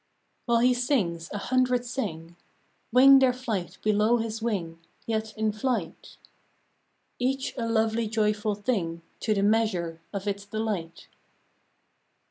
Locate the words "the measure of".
9.35-10.27